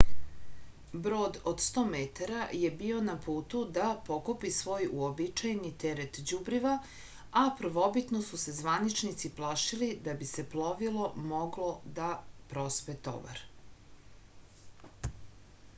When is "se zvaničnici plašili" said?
8.47-9.91